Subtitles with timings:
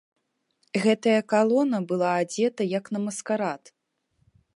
[0.85, 3.63] Гэтая калона была адзета, як на маскарад.